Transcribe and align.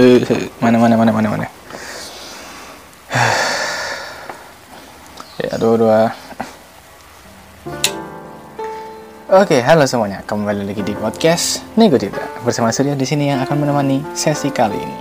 Eh, 0.00 0.24
mana 0.64 0.80
mana 0.80 0.96
mana 0.96 1.12
mana 1.12 1.28
mana. 1.28 1.44
ya, 5.44 5.52
dua 5.60 5.74
dua. 5.76 6.08
Oke, 9.28 9.60
halo 9.60 9.84
semuanya. 9.84 10.24
Kembali 10.24 10.64
lagi 10.64 10.80
di 10.80 10.96
podcast 10.96 11.60
Nego 11.76 12.00
Tidak 12.00 12.48
bersama 12.48 12.72
Surya 12.72 12.96
di 12.96 13.04
sini 13.04 13.28
yang 13.28 13.44
akan 13.44 13.60
menemani 13.60 14.00
sesi 14.16 14.48
kali 14.48 14.80
ini. 14.80 14.98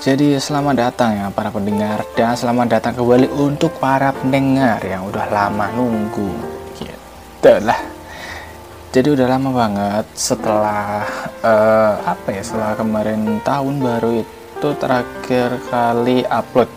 Jadi 0.00 0.40
selamat 0.40 0.74
datang 0.78 1.10
ya 1.12 1.28
para 1.28 1.52
pendengar 1.52 2.08
dan 2.16 2.32
selamat 2.32 2.80
datang 2.80 2.96
kembali 2.96 3.28
untuk 3.36 3.76
para 3.76 4.16
pendengar 4.16 4.80
yang 4.80 5.04
udah 5.04 5.28
lama 5.28 5.68
nunggu. 5.76 6.32
Gitu 6.72 7.52
lah 7.68 7.87
jadi 8.88 9.12
udah 9.12 9.26
lama 9.28 9.50
banget 9.52 10.06
setelah 10.16 11.04
uh, 11.44 11.94
apa 12.08 12.28
ya 12.32 12.40
setelah 12.40 12.72
kemarin 12.72 13.36
tahun 13.44 13.84
baru 13.84 14.24
itu 14.24 14.68
terakhir 14.80 15.60
kali 15.68 16.24
upload 16.24 16.72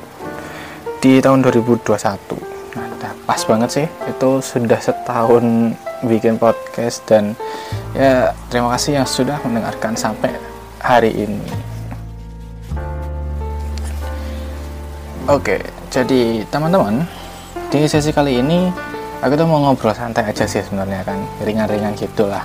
di 0.99 1.23
tahun 1.23 1.39
2021 1.47 2.51
nah 2.75 2.91
pas 3.31 3.41
banget 3.47 3.69
sih. 3.71 3.87
Itu 4.11 4.43
sudah 4.43 4.79
setahun 4.83 5.71
bikin 6.03 6.35
podcast 6.35 6.99
dan 7.07 7.33
ya 7.95 8.35
terima 8.51 8.75
kasih 8.75 8.99
yang 8.99 9.07
sudah 9.07 9.39
mendengarkan 9.47 9.95
sampai 9.95 10.35
hari 10.83 11.15
ini. 11.15 11.47
Oke 15.31 15.63
jadi 15.87 16.43
teman-teman 16.51 17.07
di 17.71 17.87
sesi 17.87 18.11
kali 18.11 18.43
ini 18.43 18.90
aku 19.21 19.33
tuh 19.37 19.45
mau 19.45 19.61
ngobrol 19.61 19.93
santai 19.93 20.25
aja 20.25 20.49
sih 20.49 20.65
sebenarnya 20.65 21.05
kan 21.05 21.21
ringan-ringan 21.45 21.93
gitulah 21.93 22.43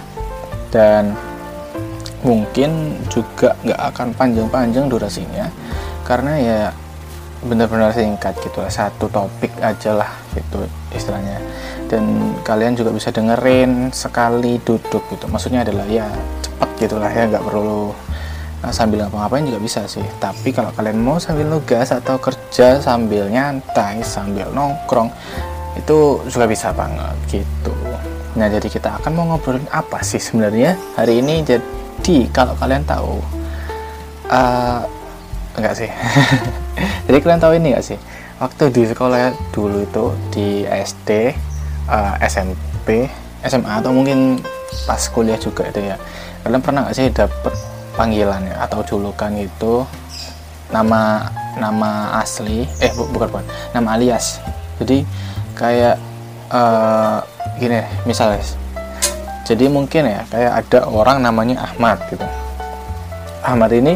dan 0.68 1.16
mungkin 2.20 3.00
juga 3.08 3.56
nggak 3.64 3.80
akan 3.92 4.08
panjang-panjang 4.12 4.86
durasinya 4.90 5.48
karena 6.04 6.32
ya 6.36 6.60
benar-benar 7.46 7.92
singkat 7.94 8.34
gitu 8.42 8.58
lah 8.64 8.72
satu 8.72 9.06
topik 9.06 9.52
aja 9.60 9.92
lah 9.94 10.10
gitu 10.34 10.66
istilahnya. 10.90 11.38
Dan 11.86 12.34
kalian 12.42 12.74
juga 12.74 12.90
bisa 12.90 13.14
dengerin 13.14 13.94
sekali 13.94 14.58
duduk 14.66 15.06
gitu 15.12 15.30
maksudnya 15.30 15.62
adalah 15.62 15.86
ya 15.86 16.08
cepet 16.42 16.70
gitulah 16.86 17.12
ya 17.12 17.30
nggak 17.30 17.44
perlu 17.46 17.94
nah, 18.64 18.72
sambil 18.74 19.06
ngapa-ngapain 19.06 19.46
juga 19.46 19.60
bisa 19.62 19.86
sih. 19.86 20.02
Tapi 20.18 20.50
kalau 20.50 20.74
kalian 20.74 20.98
mau 20.98 21.22
sambil 21.22 21.46
nugas 21.46 21.94
atau 21.94 22.18
kerja 22.18 22.82
sambil 22.82 23.30
nyantai 23.30 24.02
sambil 24.02 24.50
nongkrong 24.50 25.12
itu 25.76 26.24
juga 26.28 26.46
bisa 26.48 26.72
banget 26.72 27.16
gitu. 27.30 27.72
Nah 28.36 28.46
jadi 28.52 28.68
kita 28.68 29.00
akan 29.00 29.10
mau 29.16 29.24
ngobrolin 29.32 29.64
apa 29.72 30.00
sih 30.04 30.20
sebenarnya 30.20 30.76
hari 30.96 31.24
ini? 31.24 31.44
Jadi 31.44 32.28
kalau 32.32 32.52
kalian 32.56 32.84
tahu 32.84 33.20
uh, 34.28 34.80
enggak 35.56 35.74
sih. 35.76 35.90
Jadi 37.08 37.16
kalian 37.24 37.40
tahu 37.40 37.52
ini 37.56 37.72
enggak 37.72 37.86
sih? 37.94 37.98
Waktu 38.36 38.68
di 38.68 38.82
sekolah 38.84 39.32
dulu 39.56 39.80
itu 39.80 40.04
di 40.28 40.48
SD 40.68 41.32
uh, 41.88 42.20
eh, 42.20 42.28
SMP 42.28 43.08
SMA 43.40 43.80
atau 43.80 43.96
mungkin 43.96 44.36
pas 44.84 45.00
kuliah 45.08 45.40
juga 45.40 45.64
itu 45.72 45.80
ya. 45.80 45.96
Kalian 46.44 46.60
pernah 46.60 46.84
nggak 46.84 46.94
sih 46.94 47.08
dapet 47.08 47.54
panggilan 47.96 48.44
ya, 48.44 48.68
atau 48.68 48.84
julukan 48.84 49.32
itu 49.34 49.82
nama 50.68 51.32
nama 51.56 52.20
asli 52.20 52.68
eh 52.84 52.92
bu, 52.92 53.08
bukan 53.08 53.28
bukan 53.32 53.46
nama 53.72 53.96
alias. 53.96 54.44
Jadi 54.76 55.08
kayak 55.56 55.96
uh, 56.52 57.24
gini 57.56 57.80
misalnya 58.04 58.44
jadi 59.46 59.70
mungkin 59.70 60.10
ya 60.10 60.26
kayak 60.26 60.52
ada 60.66 60.90
orang 60.90 61.22
namanya 61.22 61.70
Ahmad 61.70 62.02
gitu. 62.10 62.26
Ahmad 63.46 63.70
ini 63.70 63.94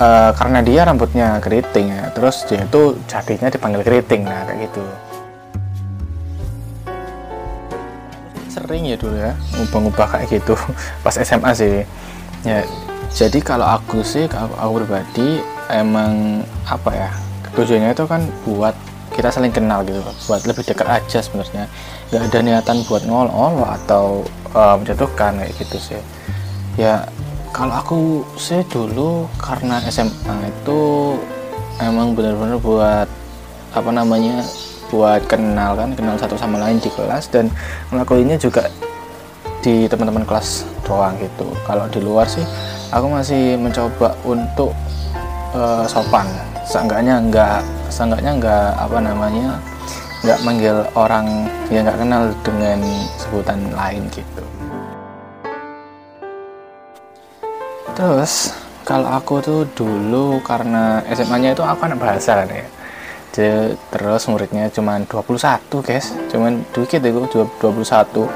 uh, 0.00 0.32
karena 0.32 0.64
dia 0.64 0.88
rambutnya 0.88 1.36
keriting 1.44 1.92
ya 1.92 2.08
terus 2.16 2.48
dia 2.48 2.64
itu 2.64 2.96
jadinya 3.04 3.52
dipanggil 3.52 3.84
keriting 3.84 4.24
nah 4.24 4.40
kayak 4.48 4.72
gitu. 4.72 4.80
Sering 8.48 8.88
ya 8.88 8.96
dulu 8.96 9.20
ya 9.20 9.36
ngubah-ngubah 9.60 10.06
kayak 10.16 10.26
gitu 10.32 10.56
pas 11.04 11.12
SMA 11.12 11.52
sih. 11.52 11.84
Ya 12.48 12.64
jadi 13.12 13.44
kalau 13.44 13.68
aku 13.68 14.00
sih 14.00 14.24
kalau 14.32 14.56
aku 14.56 14.80
pribadi 14.80 15.44
emang 15.68 16.40
apa 16.64 16.90
ya 16.96 17.10
tujuannya 17.52 17.92
itu 17.92 18.04
kan 18.08 18.24
buat 18.48 18.72
kita 19.14 19.30
saling 19.30 19.54
kenal 19.54 19.86
gitu 19.86 20.02
buat 20.26 20.42
lebih 20.44 20.66
dekat 20.66 20.90
aja 20.90 21.18
sebenarnya. 21.22 21.70
Nggak 22.10 22.22
ada 22.28 22.38
niatan 22.42 22.76
buat 22.90 23.02
ngol-ngol 23.06 23.62
atau 23.62 24.26
uh, 24.52 24.74
menjatuhkan 24.74 25.38
kayak 25.38 25.54
gitu 25.54 25.78
sih. 25.78 26.02
Ya 26.74 27.06
kalau 27.54 27.74
aku 27.78 27.98
sih 28.34 28.66
dulu 28.66 29.30
karena 29.38 29.78
SMA 29.86 30.50
itu 30.50 30.80
emang 31.78 32.18
benar-benar 32.18 32.58
buat 32.58 33.08
apa 33.74 33.90
namanya 33.90 34.42
buat 34.90 35.26
kenal 35.26 35.74
kan 35.74 35.94
kenal 35.94 36.18
satu 36.18 36.34
sama 36.34 36.58
lain 36.58 36.82
di 36.82 36.90
kelas. 36.90 37.30
Dan 37.30 37.54
ngelakuinnya 37.94 38.34
juga 38.34 38.66
di 39.62 39.86
teman-teman 39.86 40.26
kelas 40.26 40.66
doang 40.82 41.14
gitu. 41.22 41.46
Kalau 41.64 41.86
di 41.86 42.02
luar 42.02 42.26
sih 42.26 42.42
aku 42.90 43.06
masih 43.06 43.54
mencoba 43.62 44.18
untuk 44.26 44.74
uh, 45.54 45.86
sopan. 45.86 46.26
Seenggaknya 46.66 47.22
enggak 47.22 47.62
seenggaknya 47.94 48.32
enggak 48.34 48.68
apa 48.74 48.98
namanya 48.98 49.62
enggak 50.26 50.38
manggil 50.42 50.76
orang 50.98 51.46
yang 51.70 51.86
enggak 51.86 52.02
kenal 52.02 52.22
dengan 52.42 52.78
sebutan 53.22 53.60
lain 53.70 54.02
gitu. 54.10 54.42
Terus 57.94 58.50
kalau 58.82 59.06
aku 59.06 59.38
tuh 59.38 59.62
dulu 59.78 60.42
karena 60.42 61.06
SMA-nya 61.14 61.54
itu 61.54 61.62
aku 61.62 61.86
anak 61.86 62.02
bahasa 62.02 62.42
kan 62.42 62.50
ya. 62.50 62.66
Jadi, 63.34 63.74
terus 63.90 64.26
muridnya 64.26 64.66
cuma 64.74 64.98
21 64.98 65.86
guys. 65.86 66.10
Cuman 66.34 66.66
dikit 66.74 66.98
itu 66.98 67.46
21 67.62 68.26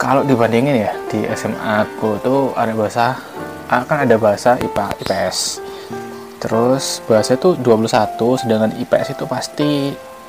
kalau 0.00 0.24
dibandingin 0.24 0.88
ya 0.88 0.92
di 1.12 1.24
SMA 1.36 1.84
aku 1.84 2.16
tuh 2.24 2.56
ada 2.56 2.72
bahasa 2.72 3.20
akan 3.68 4.08
ada 4.08 4.16
bahasa 4.16 4.56
IPA 4.56 4.86
IPS 5.04 5.60
terus 6.40 7.04
bahasa 7.04 7.36
itu 7.36 7.54
21 7.60 8.16
sedangkan 8.40 8.72
IPS 8.80 9.14
itu 9.14 9.24
pasti 9.28 9.70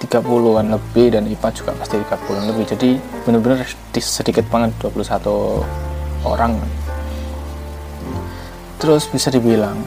30-an 0.02 0.74
lebih 0.74 1.14
dan 1.14 1.30
IPA 1.30 1.50
juga 1.54 1.72
pasti 1.78 2.02
30-an 2.02 2.46
lebih. 2.50 2.66
Jadi 2.66 2.90
benar-benar 3.24 3.62
sedikit 3.94 4.46
banget 4.50 4.74
21 4.82 5.62
orang. 6.26 6.58
Terus 8.82 9.06
bisa 9.14 9.30
dibilang 9.30 9.78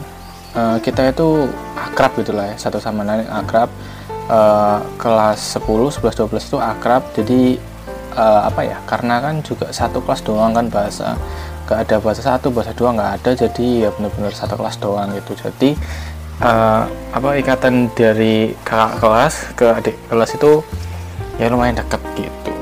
uh, 0.55 0.79
kita 0.79 1.11
itu 1.11 1.51
akrab 1.75 2.15
gitu 2.15 2.31
lah 2.31 2.47
ya 2.47 2.55
satu 2.55 2.79
sama 2.79 3.03
lain 3.03 3.27
akrab. 3.27 3.67
Uh, 4.25 4.81
kelas 4.97 5.61
10, 5.61 6.01
11, 6.01 6.01
12 6.01 6.49
itu 6.49 6.57
akrab. 6.57 7.03
Jadi 7.13 7.41
uh, 8.15 8.47
apa 8.47 8.61
ya 8.63 8.79
karena 8.87 9.19
kan 9.19 9.43
juga 9.43 9.69
satu 9.69 9.99
kelas 9.99 10.23
doang 10.23 10.55
kan 10.55 10.71
bahasa 10.71 11.19
gak 11.65 11.89
ada 11.89 11.97
bahasa 11.97 12.21
satu 12.21 12.53
bahasa 12.53 12.71
dua 12.71 12.95
nggak 12.95 13.11
ada. 13.21 13.31
Jadi 13.35 13.83
ya 13.83 13.89
benar-benar 13.91 14.31
satu 14.31 14.55
kelas 14.55 14.79
doang 14.79 15.11
gitu. 15.13 15.35
Jadi 15.37 15.75
uh, 16.43 16.83
apa 17.15 17.29
ikatan 17.39 17.87
dari 17.95 18.51
kakak 18.67 18.99
kelas 18.99 19.35
ke 19.55 19.65
adik 19.71 19.95
kelas 20.11 20.35
itu 20.35 20.63
ya 21.39 21.47
lumayan 21.51 21.77
dekat 21.77 22.01
gitu. 22.17 22.53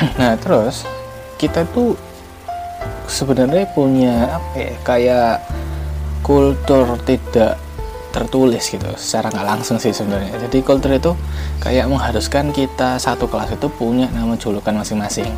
Nah 0.18 0.34
terus 0.40 0.88
kita 1.36 1.64
tuh 1.70 1.94
sebenarnya 3.06 3.66
punya 3.70 4.38
apa 4.38 4.54
ya 4.56 4.72
kayak 4.86 5.36
kultur 6.24 6.98
tidak 7.02 7.58
tertulis 8.10 8.66
gitu 8.66 8.90
secara 8.98 9.30
nggak 9.30 9.46
langsung 9.46 9.78
sih 9.78 9.94
sebenarnya. 9.94 10.34
Jadi 10.48 10.58
kultur 10.66 10.90
itu 10.90 11.12
kayak 11.62 11.86
mengharuskan 11.86 12.50
kita 12.50 12.98
satu 12.98 13.30
kelas 13.30 13.54
itu 13.54 13.70
punya 13.70 14.10
nama 14.10 14.34
julukan 14.34 14.74
masing-masing. 14.74 15.30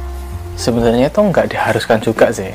Sebenarnya 0.56 1.09
itu 1.09 1.21
nggak 1.21 1.53
diharuskan 1.53 2.00
juga 2.00 2.28
sih 2.32 2.53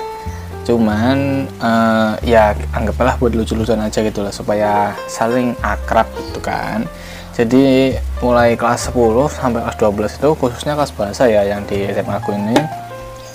cuman 0.68 1.48
uh, 1.64 2.19
ya 2.28 2.52
anggaplah 2.75 3.16
buat 3.16 3.31
lucu-lucuan 3.31 3.80
aja 3.80 4.04
gitu 4.04 4.19
lah 4.19 4.36
supaya 4.36 4.92
saling 5.08 5.56
akrab 5.64 6.12
gitu 6.19 6.44
kan. 6.44 6.84
Jadi 7.31 7.96
mulai 8.19 8.60
kelas 8.60 8.92
10 8.92 9.31
sampai 9.31 9.64
kelas 9.64 10.19
12 10.19 10.19
itu 10.19 10.30
khususnya 10.36 10.75
kelas 10.75 10.92
bahasa 10.92 11.24
ya 11.31 11.48
yang 11.48 11.64
di 11.64 11.88
SMA 11.88 12.19
aku 12.19 12.36
ini 12.36 12.58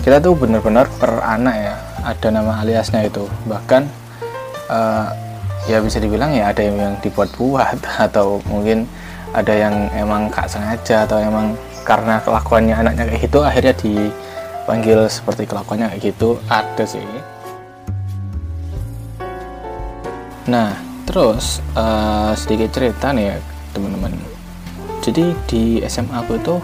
kita 0.05 0.19
tuh 0.21 0.37
bener-bener 0.37 0.85
per 1.01 1.23
anak 1.25 1.57
ya 1.57 1.75
ada 2.05 2.29
nama 2.29 2.61
aliasnya 2.61 3.09
itu. 3.09 3.25
Bahkan 3.49 3.83
uh, 4.69 5.09
ya 5.71 5.81
bisa 5.81 6.05
dibilang 6.05 6.37
ya 6.37 6.53
ada 6.53 6.61
yang 6.61 7.01
dibuat-buat 7.01 7.81
atau 8.13 8.45
mungkin 8.45 8.85
ada 9.33 9.57
yang 9.57 9.89
emang 9.97 10.29
gak 10.29 10.53
sengaja 10.53 11.09
atau 11.09 11.17
emang 11.17 11.57
karena 11.89 12.21
kelakuannya 12.21 12.77
anaknya 12.77 13.05
kayak 13.09 13.21
gitu 13.25 13.39
akhirnya 13.41 13.75
di 13.81 13.95
panggil 14.65 15.07
seperti 15.11 15.47
kelakuannya 15.47 15.91
kayak 15.95 16.03
gitu 16.15 16.39
ada 16.47 16.85
sih. 16.87 17.03
Nah 20.49 20.75
terus 21.07 21.59
uh, 21.75 22.33
sedikit 22.39 22.71
cerita 22.75 23.11
nih 23.11 23.35
ya 23.35 23.37
teman-teman. 23.75 24.15
Jadi 25.03 25.35
di 25.51 25.63
SMA 25.91 26.15
aku 26.15 26.39
itu 26.39 26.55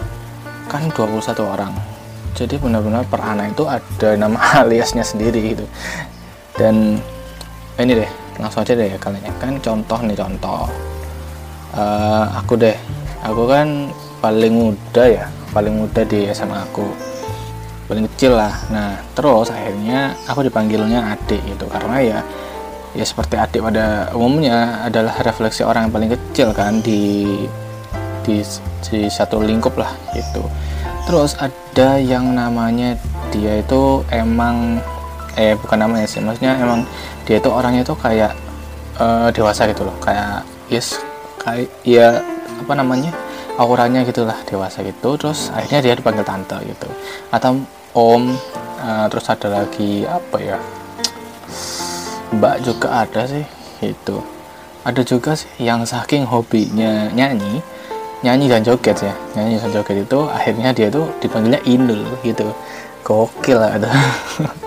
kan 0.71 0.87
21 0.91 1.43
orang. 1.43 1.73
Jadi 2.37 2.55
benar-benar 2.55 3.03
per 3.09 3.19
anak 3.19 3.51
itu 3.57 3.67
ada 3.67 4.09
nama 4.15 4.39
aliasnya 4.63 5.03
sendiri 5.03 5.55
gitu. 5.55 5.65
Dan 6.55 6.99
ini 7.79 7.91
deh 7.95 8.11
langsung 8.39 8.63
aja 8.63 8.75
deh 8.75 8.95
kalian 8.95 9.27
ya. 9.27 9.33
kan 9.39 9.59
contoh 9.59 9.99
nih 10.03 10.15
contoh. 10.15 10.67
Uh, 11.75 12.25
aku 12.39 12.55
deh. 12.55 12.75
Aku 13.19 13.43
kan 13.51 13.91
paling 14.23 14.55
muda 14.55 15.03
ya 15.07 15.25
paling 15.55 15.73
muda 15.79 16.03
di 16.03 16.27
SMA 16.29 16.59
aku 16.59 17.08
paling 17.89 18.05
kecil 18.13 18.37
lah. 18.37 18.53
Nah 18.69 19.01
terus 19.17 19.49
akhirnya 19.49 20.13
aku 20.29 20.45
dipanggilnya 20.45 21.17
adik 21.17 21.41
gitu 21.49 21.65
karena 21.65 21.97
ya 21.99 22.19
ya 22.93 23.05
seperti 23.05 23.35
adik 23.37 23.61
pada 23.65 24.13
umumnya 24.13 24.85
adalah 24.85 25.17
refleksi 25.25 25.65
orang 25.65 25.89
yang 25.89 25.93
paling 25.93 26.11
kecil 26.13 26.53
kan 26.53 26.81
di 26.85 27.25
di, 28.21 28.45
di 28.85 29.09
satu 29.09 29.41
lingkup 29.41 29.73
lah 29.73 29.89
gitu. 30.13 30.45
Terus 31.09 31.33
ada 31.41 31.97
yang 31.97 32.37
namanya 32.37 32.93
dia 33.33 33.57
itu 33.57 34.05
emang 34.13 34.77
eh 35.33 35.57
bukan 35.57 35.81
namanya 35.81 36.05
sih 36.05 36.21
maksudnya 36.21 36.57
emang 36.61 36.85
dia 37.25 37.41
itu 37.41 37.49
orangnya 37.49 37.81
itu 37.81 37.97
kayak 37.97 38.37
uh, 39.01 39.33
dewasa 39.33 39.65
gitu 39.65 39.85
loh. 39.89 39.97
Kayak 39.97 40.45
yes 40.69 41.01
kayak 41.41 41.69
ya 41.81 42.21
apa 42.61 42.73
namanya 42.77 43.09
auranya 43.57 44.05
gitulah 44.05 44.37
dewasa 44.45 44.85
gitu. 44.85 45.17
Terus 45.17 45.49
akhirnya 45.49 45.89
dia 45.89 45.93
dipanggil 45.97 46.25
tante 46.25 46.57
gitu. 46.65 46.89
Atau 47.33 47.65
om 47.95 48.33
uh, 48.81 49.05
terus 49.09 49.29
ada 49.29 49.63
lagi 49.63 50.05
apa 50.05 50.37
ya? 50.41 50.57
Mbak 52.29 52.55
juga 52.61 53.05
ada 53.05 53.25
sih 53.25 53.45
itu 53.81 54.21
ada 54.85 55.01
juga 55.03 55.33
sih 55.35 55.49
yang 55.59 55.83
saking 55.83 56.23
hobinya 56.29 57.09
nyanyi 57.11 57.61
nyanyi 58.23 58.45
dan 58.51 58.61
joget 58.63 58.99
ya. 58.99 59.13
Nyanyi 59.35 59.59
dan 59.63 59.71
joget 59.71 59.97
itu 60.03 60.19
akhirnya 60.27 60.69
dia 60.75 60.87
tuh 60.91 61.07
dipanggilnya 61.23 61.61
Inul 61.67 62.03
gitu. 62.23 62.51
Gokil 63.03 63.57
lah 63.57 63.79
itu. 63.79 63.89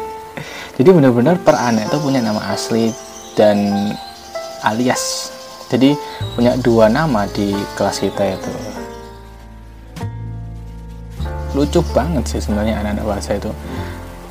Jadi 0.80 0.88
benar-benar 0.88 1.36
per 1.44 1.54
anak 1.54 1.92
itu 1.92 2.00
punya 2.00 2.24
nama 2.24 2.40
asli 2.50 2.90
dan 3.36 3.60
alias. 4.64 5.30
Jadi 5.68 5.96
punya 6.36 6.56
dua 6.60 6.88
nama 6.88 7.28
di 7.28 7.52
kelas 7.76 8.00
kita 8.00 8.36
itu 8.36 8.71
lucu 11.52 11.80
banget 11.92 12.24
sih 12.28 12.40
sebenarnya 12.40 12.80
anak-anak 12.80 13.04
bahasa 13.04 13.30
itu. 13.36 13.50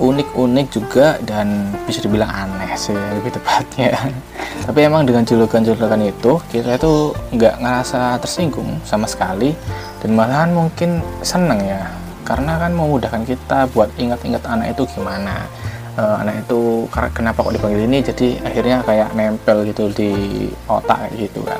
Unik-unik 0.01 0.67
juga 0.73 1.21
dan 1.21 1.69
bisa 1.85 2.01
dibilang 2.01 2.33
aneh 2.33 2.73
sih 2.73 2.93
lebih 2.93 3.37
tepatnya. 3.37 3.93
Tapi 4.65 4.79
emang 4.81 5.05
dengan 5.05 5.21
julukan-julukan 5.21 6.01
itu 6.01 6.41
kita 6.49 6.77
itu 6.81 7.13
nggak 7.37 7.61
ngerasa 7.61 8.17
tersinggung 8.17 8.81
sama 8.81 9.05
sekali 9.05 9.53
dan 10.01 10.17
malahan 10.17 10.57
mungkin 10.57 11.05
seneng 11.21 11.61
ya. 11.61 11.85
Karena 12.25 12.57
kan 12.57 12.73
memudahkan 12.73 13.29
kita 13.29 13.69
buat 13.73 13.93
ingat-ingat 14.01 14.41
anak 14.49 14.73
itu 14.73 14.89
gimana. 14.97 15.45
Uh, 15.91 16.23
anak 16.23 16.47
itu 16.47 16.87
kenapa 17.11 17.43
kok 17.43 17.51
dipanggil 17.51 17.83
ini 17.83 17.99
jadi 17.99 18.39
akhirnya 18.47 18.79
kayak 18.87 19.11
nempel 19.11 19.67
gitu 19.67 19.91
di 19.91 20.47
otak 20.71 21.11
gitu 21.19 21.43
kan 21.43 21.59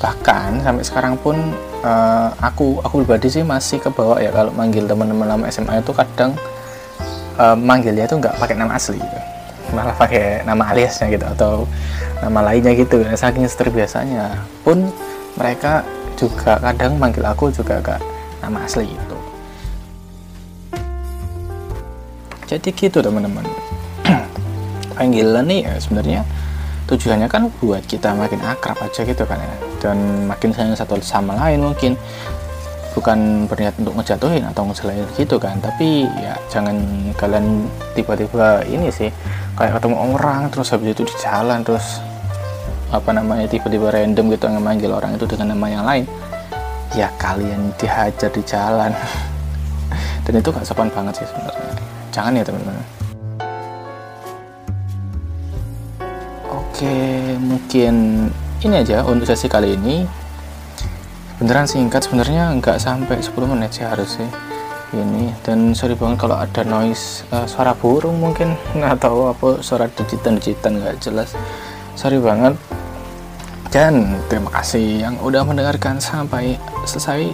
bahkan 0.00 0.56
sampai 0.64 0.80
sekarang 0.80 1.14
pun 1.20 1.36
uh, 1.84 2.32
aku 2.40 2.80
aku 2.80 3.04
pribadi 3.04 3.28
sih 3.28 3.44
masih 3.44 3.78
kebawa 3.84 4.16
ya 4.18 4.32
kalau 4.32 4.48
manggil 4.56 4.88
teman-teman 4.88 5.28
lama 5.28 5.44
SMA 5.52 5.84
itu 5.84 5.92
kadang 5.92 6.32
uh, 7.36 7.52
manggilnya 7.52 8.08
itu 8.08 8.16
nggak 8.16 8.40
pakai 8.40 8.56
nama 8.56 8.74
asli 8.80 8.96
gitu. 8.96 9.18
malah 9.70 9.94
pakai 9.94 10.42
nama 10.42 10.66
aliasnya 10.74 11.14
gitu 11.14 11.26
atau 11.30 11.52
nama 12.18 12.42
lainnya 12.50 12.74
gitu. 12.74 13.06
Saking 13.14 13.46
terbiasanya 13.46 14.42
pun 14.66 14.90
mereka 15.38 15.86
juga 16.18 16.58
kadang 16.58 16.98
manggil 16.98 17.22
aku 17.22 17.54
juga 17.54 17.78
gak 17.78 18.02
nama 18.42 18.66
asli 18.66 18.90
itu 18.90 19.20
jadi 22.50 22.68
gitu 22.74 22.98
teman-teman. 22.98 23.46
Panggilan 24.98 25.46
nih 25.46 25.70
ya 25.70 25.74
sebenarnya 25.78 26.20
tujuannya 26.90 27.30
kan 27.30 27.46
buat 27.62 27.86
kita 27.86 28.18
makin 28.18 28.42
akrab 28.42 28.74
aja 28.82 29.06
gitu 29.06 29.22
kan 29.22 29.38
ya. 29.38 29.54
Dan 29.78 30.26
makin 30.26 30.50
sayang 30.50 30.74
satu 30.74 30.98
sama 30.98 31.38
lain 31.38 31.62
mungkin. 31.62 31.94
Bukan 32.90 33.46
berniat 33.46 33.78
untuk 33.78 33.94
ngejatuhin 34.02 34.42
atau 34.50 34.66
ngejelain 34.66 35.06
gitu 35.14 35.38
kan. 35.38 35.62
Tapi 35.62 36.10
ya 36.18 36.34
jangan 36.50 36.74
kalian 37.14 37.70
tiba-tiba 37.94 38.66
ini 38.66 38.90
sih 38.90 39.14
kayak 39.54 39.78
ketemu 39.78 39.96
orang 40.18 40.50
terus 40.50 40.74
habis 40.74 40.90
itu 40.98 41.06
di 41.06 41.14
jalan 41.22 41.62
terus 41.62 42.02
apa 42.90 43.14
namanya 43.14 43.46
tiba-tiba 43.46 43.94
random 43.94 44.34
gitu 44.34 44.50
yang 44.50 44.58
manggil 44.58 44.90
orang 44.90 45.14
itu 45.14 45.22
dengan 45.30 45.54
nama 45.54 45.66
yang 45.70 45.86
lain 45.86 46.04
ya 46.98 47.06
kalian 47.22 47.70
dihajar 47.78 48.30
di 48.34 48.42
jalan. 48.42 48.90
Dan 50.26 50.42
itu 50.42 50.50
gak 50.50 50.66
sopan 50.66 50.90
banget 50.90 51.22
sih 51.22 51.26
sebenarnya. 51.30 51.70
Jangan 52.10 52.34
ya 52.34 52.42
teman-teman 52.42 52.99
oke 56.80 57.36
mungkin 57.44 57.94
ini 58.64 58.74
aja 58.80 59.04
untuk 59.04 59.28
sesi 59.28 59.52
kali 59.52 59.76
ini. 59.76 60.08
Beneran 61.36 61.68
singkat 61.68 62.08
sebenarnya 62.08 62.56
nggak 62.56 62.80
sampai 62.80 63.20
10 63.20 63.36
menit 63.52 63.76
sih 63.76 63.84
harusnya. 63.84 64.32
Ini 64.96 65.36
dan 65.44 65.76
sorry 65.76 65.92
banget 65.92 66.24
kalau 66.24 66.40
ada 66.40 66.64
noise 66.64 67.28
uh, 67.36 67.44
suara 67.44 67.76
burung 67.76 68.16
mungkin 68.16 68.56
atau 68.96 69.28
apa 69.28 69.60
suara 69.60 69.92
digitan-digitan 69.92 70.80
nggak 70.80 71.04
jelas. 71.04 71.36
Sorry 72.00 72.16
banget. 72.16 72.56
Dan 73.68 74.16
terima 74.32 74.48
kasih 74.48 75.04
yang 75.04 75.20
udah 75.20 75.44
mendengarkan 75.44 76.00
sampai 76.00 76.56
selesai 76.88 77.28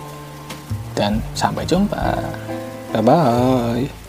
dan 0.99 1.23
sampai 1.39 1.63
jumpa. 1.63 2.19
Bye 2.91 2.99
bye 2.99 4.06